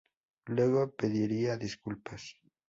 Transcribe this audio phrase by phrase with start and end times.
[0.55, 2.23] Luego pediría disculpas.